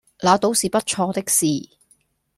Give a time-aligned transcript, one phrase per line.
[0.23, 1.77] 那倒是不錯的事